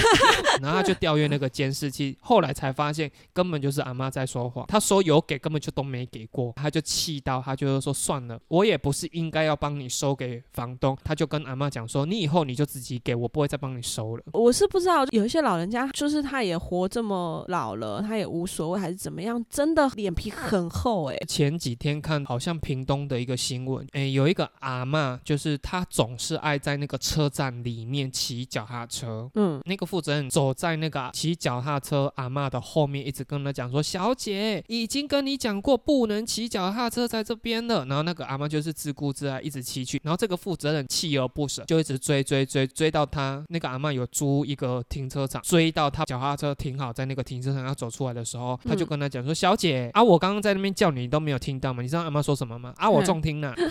[0.60, 4.64] 然后他就调阅那个监视器，后来才发现根本就是阿妈在说谎。
[4.68, 6.52] 他说有给，根本就都没给过。
[6.54, 10.96] 他就气到，他就是说算了，我也不是应该要帮你收给房东。
[11.02, 14.22] 他就跟阿妈讲说，你以后你就自己给我，不会再帮你收了。
[14.32, 21.16] 我是不知道有一些老人家，就是他也活这么老了，他也无所谓还是怎么样，真的脸皮很厚哎。
[21.26, 40.00] 前几天看好像屏东的一个新闻，哎，有一个阿妈，就是她总是爱在那个车站里面骑脚踏车，嗯，那个负责人走在那个骑脚踏车阿妈的后面，一直跟他讲说：“小姐，已经跟你讲过不能骑脚踏车在这边了。”然后那个阿妈就是自顾自啊，一直骑去。
[40.04, 51.82] 然后这个负责人锲而不舍，就一直追追追追到他那个阿妈有租一个停车场，追到他脚踏车停好在那个停车场要走出来的时候，他就跟他讲说：“小姐啊，我刚刚在那边叫你，你都没有听到吗？
[51.82, 52.72] 你知道阿妈说什么吗？
[52.76, 53.54] 啊，我重听了。”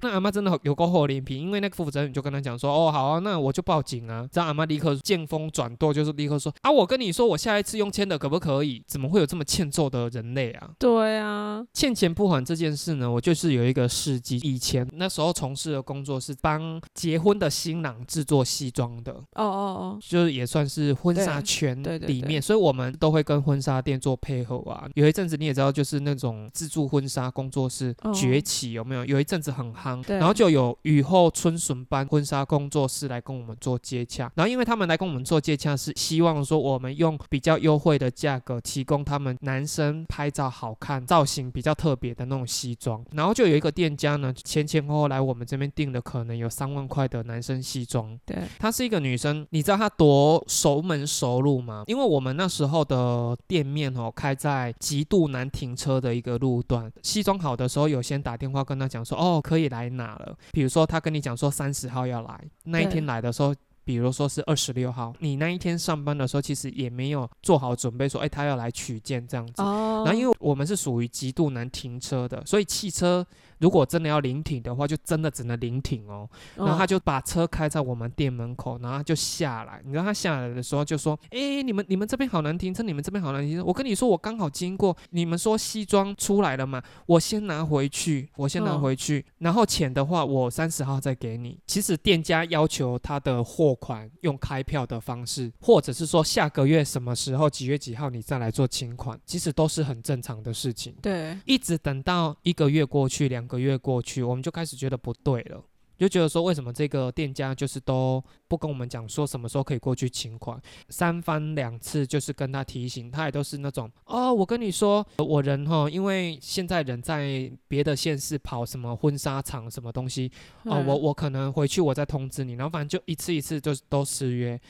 [0.00, 8.82] 那阿妈真的有够厚脸皮，因为那个负责人就跟他讲说：“哦，好啊，那我就报警啊。”这阿妈立刻见风转舵，就是立刻说：“啊，我跟你说，我下一次用签的可不可以？
[8.86, 14.38] 怎么会有这么欠揍的人类啊？”对啊，欠钱不还这件事呢，我就是有一个事迹。
[14.42, 19.12] 以前那时候从事的工作是帮结婚的新郎制作西装的。
[19.12, 19.44] 哦哦
[19.78, 24.88] 哦，就是也算是婚纱圈里面，所以我们都会跟婚纱店做配合啊。
[24.94, 29.04] 有一阵子你也知道，就是那种自助婚纱工作室崛起，有没有？
[29.04, 34.30] 有一阵子很夯，然后就有雨后春笋般婚纱工作室来跟我们做接洽。
[34.34, 43.04] 然后因为他们来跟我们做接洽，是希望说我们用比较优惠的价格提供他们男生拍照好看、造型比较特别的那种西装。
[43.12, 48.18] 然后就有一个店家呢，前前后后来我们这边订了可能有三万块的男生西装。
[48.24, 51.84] 对，她是一个女生，你知道她多熟门熟路吗？
[51.86, 60.36] 因为我们那时候的店面哦开在极度难停车的一个路段，西装好的时候有先打电话跟她讲说，哦，可以来拿了。
[60.52, 63.54] 比如说他跟你讲说三十号要来，那一天来的时候。
[63.88, 69.62] 比如说是二十六号，你那一天上班的时候，其实也没有做好准备，说，哎，他要来取件这样子。
[69.62, 70.02] 哦。
[70.04, 73.26] 然后因为我们是属于极度难停车的，所以汽车。
[73.58, 76.28] 如果真的要临停的话，就真的只能临停哦。
[76.56, 79.82] 然后他就把车开在我们店门口，然后就下来。
[79.84, 83.64] 你知道他下来的时候就说：“哎，你们你们这边好难停车，你们这边好难停车。
[83.64, 86.80] 我跟你说，我刚好经过，你们说西装出来了嘛？
[87.06, 89.24] 我先拿回去，我先拿回去。
[89.38, 91.58] 然后钱的话，我三十号再给你。
[91.66, 100.94] 其实店家要求他的货款用开票的方式，或者是说下个月什么时候几月几号你再来做清款，其实都是很正常的事情。
[101.02, 103.47] 对，一直等到一个月过去两。
[103.48, 105.64] 个月过去，我们就开始觉得不对了。
[105.98, 110.60] 就觉得说，为什么这个店家就是都不跟我们讲说什么时候可以过去请款？
[110.88, 120.30] 三番两次就是跟他提醒，他也都是那种哦，我跟你说，我人哈，因为现在人在别的县市跑什么婚纱厂什么东西
[120.64, 124.60] 哦，我我可能回去我再通知你，然后反正就一次一次就都失约。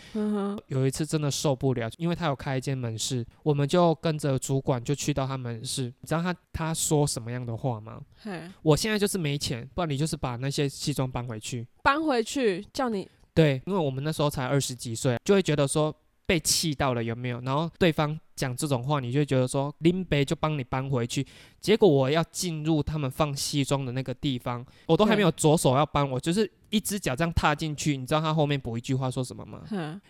[0.68, 8.00] 有一次真的受不了，因为他有开一间门市，我们就跟着主管就去到他门市，你知道他他说什么样的话吗？
[8.62, 15.94] 我现在就是没钱，不然你就是把那些西装搬回去，搬回去叫你对，因为我们那时候才二十几岁，就会觉得说
[16.26, 17.40] 被气到了，有没有？
[17.40, 21.26] 然后对方讲这种话，你就觉得说拎杯就帮你搬回去。
[21.60, 27.96] 结果我要进入他们放西装的那个地方，我都还没有左手要搬，我就是一只脚这样踏进去。
[27.96, 29.62] 你知道他后面补一句话说什么吗？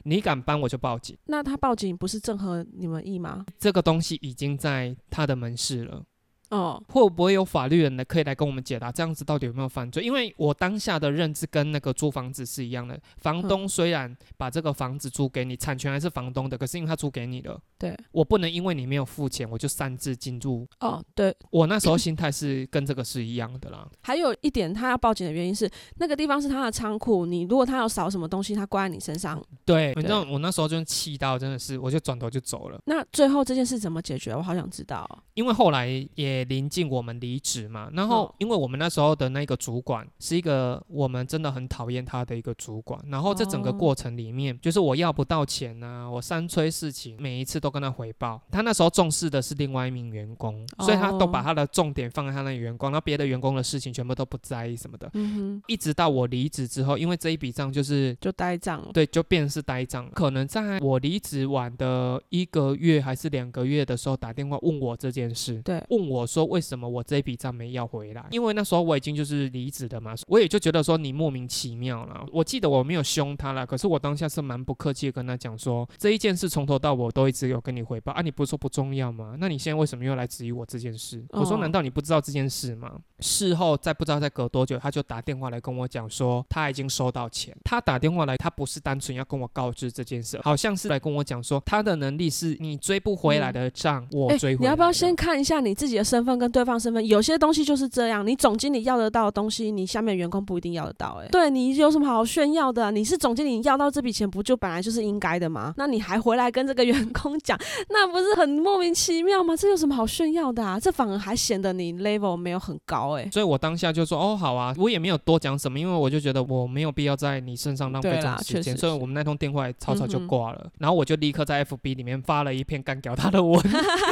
[0.02, 1.16] 你敢搬我就报警。
[1.26, 3.46] 那他报警不是正合你们意吗？
[3.58, 6.02] 这个东西已经在他的门市了。
[6.50, 8.04] 哦，会不会有法律人呢？
[8.04, 10.02] 可以来跟我们解答，这样子到底有没有犯罪？
[10.02, 20.66] 因为我当下的认知跟那个租房子是一样的，房东虽然把这个房子租给你，产权还是房东的，可是因为他租给你了，对，我不能因为你没有付钱，我就擅自进入。
[20.80, 23.86] 哦，对，我那时候心态是跟这个是一样的啦。
[24.00, 29.38] 还有一点，他要报警的原因是那个地方是他的仓库，你如果他要扫什么东西，他挂在你身上。
[29.66, 32.80] 对，你知道我那时候就气到真的是，我就转头就走了。
[32.86, 34.34] 那最后这件事怎么解决？
[34.34, 35.06] 我好想知道。
[35.34, 36.37] 因为后来也。
[36.38, 37.90] 也临近我们离职嘛。
[37.92, 48.40] 然后因为我们那时候的那个主管是一个我们真的很讨厌他的一个主管，然后这整个过程里面，就是我要不到钱啊，我三催四请，每一次都跟他回报。
[48.50, 55.10] 他那时候重视的是另外一名员工，所以他都把他的重点放在他那员工，然后别的员工的事情全部都不在意什么的。
[55.14, 60.08] 嗯哼，一直到我离职之后，因为这一笔账就是就呆账，对，就变成是呆账。
[60.12, 68.24] 可能在我离职晚的一个月还是两个月的时候，打电话问我这件事，对，问我说为什么我这一笔账没要回来？
[68.30, 72.24] 因为那时候我已经就是离职的嘛，我也就觉得说你莫名其妙了。
[72.32, 79.34] 我记得我没有凶他了，可是我当下是蛮不客气的跟他讲说，这一件事从头到尾我都一直有跟你汇报啊，你不是说不重要吗？
[79.38, 81.24] 那你现在为什么又来质疑我这件事？
[81.30, 82.92] 我说难道你不知道这件事吗？
[83.20, 87.56] 事后再不知道再隔多久，他就打电话来跟我讲说他已经收到钱。
[87.64, 94.60] 他打电话来，他不是单纯要跟我告知这件事，好像是来跟我讲说他的能力是你追不回来的账，我追回来。
[94.60, 97.06] 你要不要先看一下你自己的身份跟对方身份？
[97.06, 101.20] 有些东西就是这样，你总经理要得到的东西，你下面员工不一定要得到。
[101.22, 102.90] 哎，对你有什么好炫耀的？
[102.90, 105.74] 你是总经理要到这笔钱，不就本来就是应该的吗？
[105.76, 107.58] 那你还回来跟这个员工讲，
[107.90, 109.54] 那不是很莫名其妙吗？
[109.56, 110.78] 这有什么好炫耀的啊？
[110.78, 113.28] 这反而还显得你 level 没有很高哎。
[113.32, 120.70] 所以我当下就说哦好啊，我也没有多讲什么，因为我就觉得我没有必要在你身上浪费这种时间，所以我们那通电话草草就挂了。
[120.78, 123.60] 然后我就立刻在 FB 里面发了一篇干掉他的文。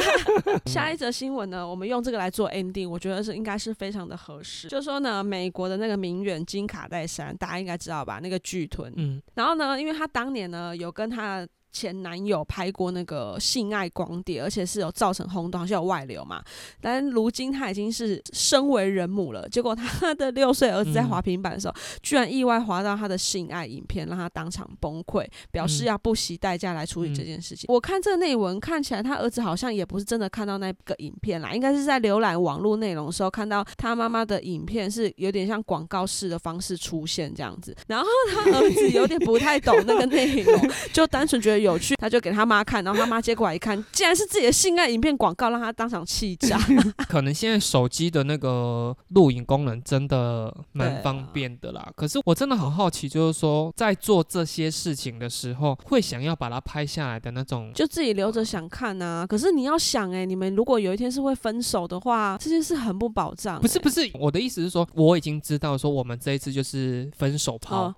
[0.65, 4.67] 下一则新闻呢，我们用这个来做 ending，我觉得是应该是非常的合适。
[4.67, 8.19] 就说呢，美国的那个名媛金卡戴珊，大家应该知道吧？
[8.21, 8.93] 那个巨臀。
[8.95, 9.21] 嗯。
[9.33, 11.45] 然后呢，因为他当年呢有跟他。
[11.71, 16.41] 前男友拍过那个性爱光碟，而且是有造成轰动，好像有外流嘛。
[16.81, 27.65] 但如今他已经是身为人母了，结果他 的六岁儿子在滑平板的时候，居然意外滑到他的性爱影片，让他当场崩溃，表示要不惜代价来处理这件事情。
[27.67, 37.75] 我看这个内文看起来，他儿子好像也不是真的看到那个影片啦，应该是在浏览网络内容的时候看到他妈妈的影片，是有点像广告式的方式出现这样子。
[37.87, 40.59] 然后他儿子有点不太懂那个内容，
[40.91, 41.56] 就单纯觉得。
[41.57, 46.57] 有趣， 他就给他妈看，然后他妈接过来一看， 竟然是自己的性爱影片广告，让他当场气炸。
[47.07, 51.91] 可能现在手机的那个录影功能真的蛮方便的啦。
[51.95, 59.25] 可是我真的很好奇，就是说在做这些事情的时候，会想要把它拍下来的那种，就自己留着想看啊。
[59.25, 63.59] 可是你要想，哎，你们如果有一天是会分手的话，这件事很不保障。
[63.61, 67.93] 不是不是，我的意思是说，我已经知道说我们这一次就是分手炮，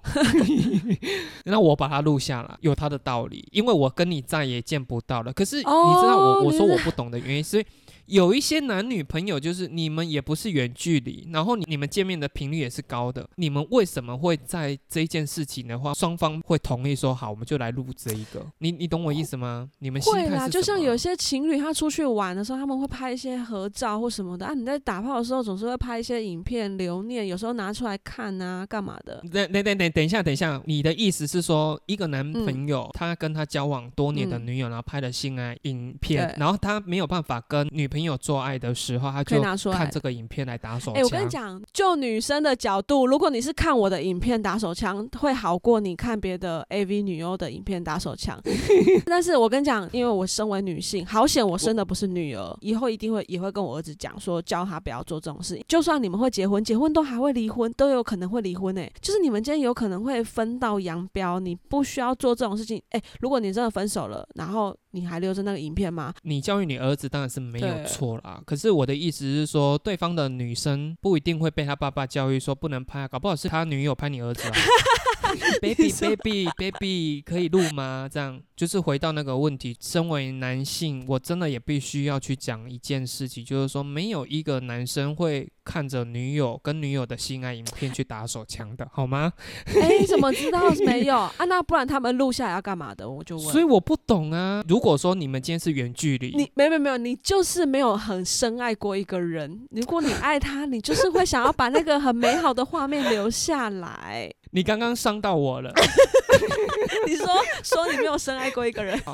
[1.45, 3.47] 那我把它录下来，有它的道理。
[3.51, 7.65] 因为我跟你再也见不到了，可是你知道我我说我不懂的原因是。
[8.09, 18.43] 有一些男女朋友，就是你们也不是远距离，然后你你们见面的频率也是高的，你们为什么会在这一件事情的话，双方会同意说好，我们就来录这一个？
[18.57, 19.69] 你你懂我意思吗？
[19.77, 24.55] 你们会啦，就像有些情侣他出去玩的时候，他们会拍一些合照或什么的啊。
[24.55, 29.23] 你在打炮的时候，总是会拍一些影片留念，有时候拿出来看啊，干嘛的？
[29.31, 37.98] 等等等等等一下，等一下，你的意思是说，一个男朋友他跟他交往多年的女友，然后拍了性爱影片，然后他没有办法跟女朋友。
[37.99, 41.01] 朋友做爱的时候，他就看这个影片来打手枪。
[41.01, 48.41] 哎，我跟你讲，就女生的角度，如果你是看我的影片打手枪，会好过你看别的 AV 女优的影片打手枪。
[49.05, 55.65] 但是我跟你讲，因为我身为女性，好险我生的不是女儿，以后一定会也会跟我儿子讲说，教他不要做这种事情。
[55.67, 58.77] 就算你们会结婚，结婚都还会离婚，都有可能会离婚。
[58.77, 62.81] 哎，就是你们今天有可能会分道扬镳，你不需要做这种事情。
[62.91, 64.73] 哎，如果你真的分手了，然后。
[64.91, 66.13] 你还留着那个影片吗？
[66.23, 68.41] 你教育你儿子当然是没有错啦。
[68.45, 74.55] 可是我的意思是说，对方的女生不一定会被他爸爸教育说不能拍，搞不好是他女友拍你儿子啊。
[75.61, 78.09] Baby baby baby，可以录吗？
[78.11, 79.77] 这样就是回到那个问题。
[79.79, 89.31] 身为男性，我真的也必须要去讲一件事情，就是说没有一个男生会看着女友跟女友的性爱影片去打手枪的，好吗？
[89.67, 91.45] 哎，怎么知道没有 啊？
[91.47, 93.07] 那不然他们录下来要干嘛的？
[93.07, 93.45] 我就问。
[93.49, 94.63] 所以我不懂啊。
[94.67, 99.67] 如果说你们今天是远距离，你没有没有没有，你就是没有很深爱过一个人。
[99.69, 104.33] 如果你爱他，你就是会想要把那个很美好的画面留下来。
[104.51, 105.71] 你刚刚伤到我了。
[107.07, 107.25] 你说
[107.63, 108.99] 说你没有深爱过一个人。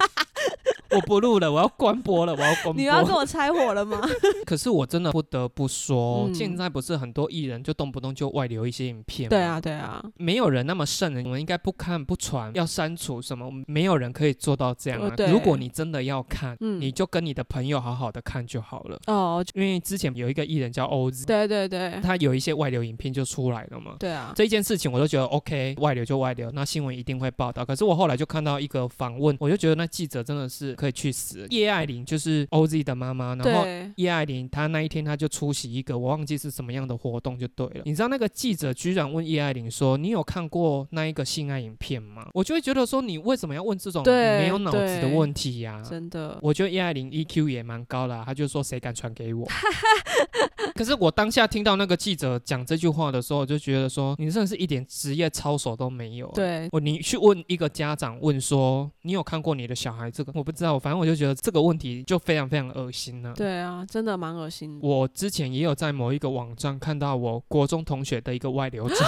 [0.92, 2.74] 我不录了，我要关播了，我要关播。
[2.76, 4.00] 你要跟我拆火了吗？
[4.46, 9.30] 可是我真的不得不说，现在不是很多艺人就动不动就外流一些影片吗？
[9.32, 13.52] 对啊，对啊，没有人那么圣人，我们应该不看不传，要删除什么？
[13.68, 15.14] 没有人可以做到这样啊。
[15.28, 18.98] 如果你真的要看，你就跟你的朋友好好的看就好了。
[19.08, 23.96] 哦，因为之前有一个艺人叫 OZ，，对对对，他有一些外流影片就出来了嘛。
[24.00, 27.66] 对啊，这件事情我都觉得 OK，外流就外流，那新闻一定会报道。
[27.66, 30.74] 可是我后来就看到一个访问，我就觉得那记者真的是。
[30.76, 31.46] 可以去死。
[31.50, 33.66] 叶爱玲就是 OZ 的妈妈，然后
[33.96, 37.82] 叶爱玲她那一天她就出席一个我忘记是什么样的活动就对了。
[37.86, 49.48] 你知道那个记者居然问叶爱玲说：“你有看过那一个性爱影片吗？”我就会觉得说：“你为什么要问这种没有脑子的问题呀？”真的，我觉得叶爱玲 EQ 也蛮高的，她就说：“谁敢传给我？”
[50.76, 54.86] 可是我当下听到那个记者讲这句话的时候，我就觉得说：“你真的是一点
[55.16, 63.34] 职业操守都没有。”对，我你去问一个家长问说：“你有看过你的小孩这个？”我不知道，反正我就觉得这个问题就非常非常恶心了。
[63.34, 64.78] 对啊，真的蛮恶心。
[64.82, 68.96] 我之前也有在某一个网站看到我国中同学的一个外流照。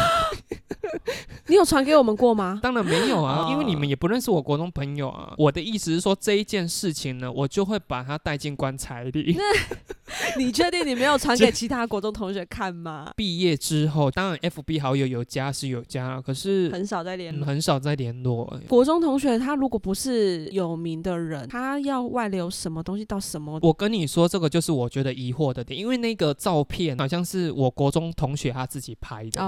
[1.49, 2.59] 你有传给我们过吗？
[2.63, 5.33] 当然没有啊，因为你们也不认识我国中朋友啊。
[5.37, 9.37] 我的意思是说，这一件事情呢，我就会把它带进棺材里。
[10.37, 13.11] 你确定你没有传给其他国中同学看吗？
[13.15, 18.59] 毕业之后，当然 FB 好友有加是有加，可是很少在联络，很少在联络。
[18.67, 23.59] 国中同学他如果不是有名的人，他要外流什么东西到什么？
[23.61, 29.45] 我跟你说，这个就是我觉得疑惑的点，因为那个照片好像是我国中同学他自己拍的哦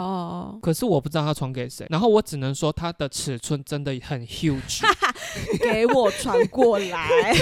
[0.55, 1.85] 哦，可是我不知道他传给谁。
[1.89, 4.81] 然后我只能说，他的尺寸真的很 huge，
[5.61, 7.33] 给我传过来。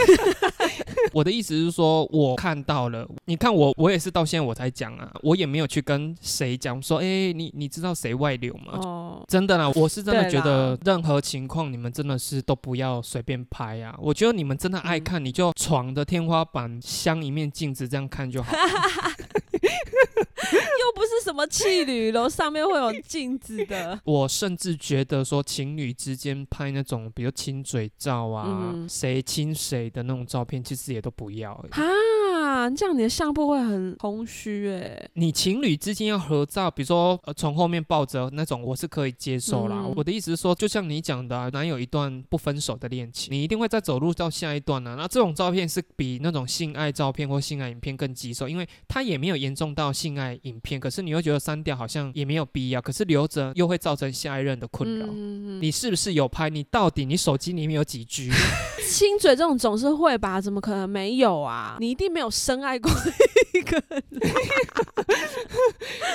[1.13, 3.07] 我的意思是说，我看到了。
[3.25, 8.80] 你看我，我也是到现在我才讲啊，我也没有去跟谁讲说，哎，你你知道谁外流吗？
[8.84, 13.95] 哦，真的啦，我是真的觉得任何情况你们真的是都不要随便拍啊。
[13.99, 18.51] 我觉得你们真的爱看，你就床的天花板镶一面镜子这样看就好。
[20.51, 23.99] 又不是什么气旅楼上面会有镜子的。
[24.05, 31.51] 我甚至觉得说情侣之间拍那种，比如亲嘴照啊，谁亲谁的那种照片，其实也都不要。
[31.72, 31.84] 啊，
[32.76, 35.10] 这样你的相簿会很空虚哎。
[35.14, 39.84] 你情侣之间要合照，比如说呃从后面抱着那种，我是可以接受啦。
[39.95, 44.95] 我的意思是说，就像你讲的，哪有一段不分手的恋情，你一定会再走入到下一段呢？
[44.98, 55.06] 那这种照片是比那种性爱照片或性爱影片更棘手，因为它也没有严重到性爱影片，可是你又觉得删掉好像也没有必要，可是留着又会造成下一任的困扰。
[55.60, 56.50] 你是不是有拍？
[56.50, 58.30] 你到底你手机里面有几 G？
[58.89, 60.39] 亲嘴这种总是会吧？
[60.39, 61.78] 怎么可能没有啊？
[61.80, 62.91] 你一定没有深爱过
[63.53, 64.03] 一个人。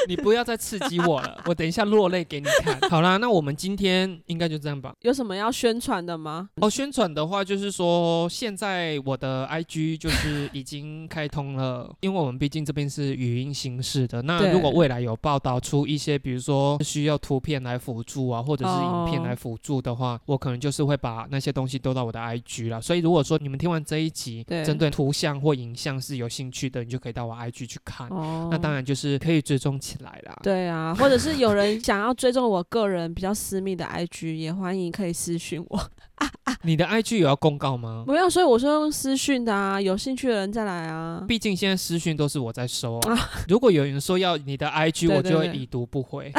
[0.08, 2.78] 你不要再刺激我了，我等一下落泪给你看。
[2.90, 4.94] 好啦，那我们今天应该就这样吧。
[5.00, 6.48] 有什么要宣传的吗？
[6.56, 14.22] 哦，宣传的话就是说，现在我的 IG 就是已经开通了，因为我们毕竟这边是语音形式的。
[14.22, 22.80] 那如果未来有报道出一些，比如说需要图片来辅助啊，或者是影片来辅助的话，我可能就是会把那些东西丢到我的 IG 了。
[22.80, 28.06] 所以如果说你们听完这一集，针对图像或影像是有兴趣的，你就可以到我 IG 去看。
[28.08, 30.38] 哦，那当然就是可以追踪起来啦。
[30.42, 35.90] 对啊，或者是有人想要追踪我个人比较私密的 IG，也欢迎可以私讯我。
[36.62, 38.04] 你的 IG 有要公告吗？
[38.06, 41.24] 不要，所以我说用私讯的啊，有兴趣的人再来啊。
[41.26, 43.30] 毕竟现在私讯都是我在收啊。
[43.48, 46.32] 如果有人说要你的 IG，我就会已读不回。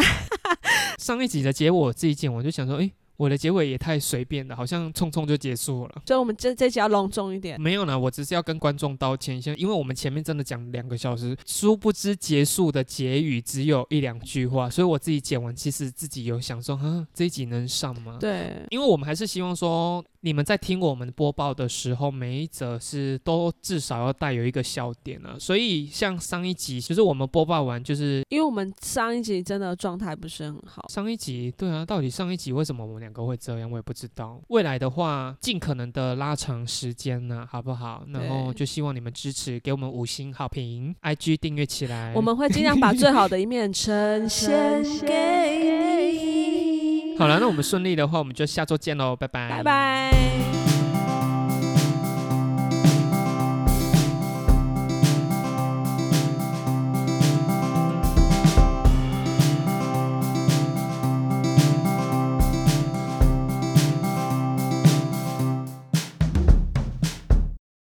[0.99, 2.89] 上一集的结果我自己剪，我就想说，哎。
[3.17, 6.01] 我的结尾也太随便了，好像匆匆就结束了。
[6.05, 7.59] 所以，我们这这集要隆重一点。
[7.59, 18.17] 没有呢，我只是要跟观众道歉一下，因为我们前面真的讲两个小时，殊不知结束的结语只有一两句话，所以我自己剪完，其实自己有想说，哈，这一集能上吗？
[18.19, 20.03] 对，因为我们还是希望说。
[20.25, 25.35] 你们在听我们播报的时候，每一则是都至少要带有一个笑点啊。
[25.37, 30.87] 所以像上一集，其实我们播报完，就是因为我们上一集真的状态不是很好。
[30.87, 34.39] 上一集，对啊，到底上一集为什么我们两个会这样，我也不知道。
[34.47, 38.05] 未来的话，尽可能的拉长时间呢，好不好？
[38.13, 42.13] 然后就希望你们支持，给我们五星好评，IG 订阅起来。
[42.15, 46.32] 我们会尽量把最好的一面呈现 给你。
[47.17, 50.52] 好了，那我们顺利的话，我们就下周见喽，拜拜，拜拜。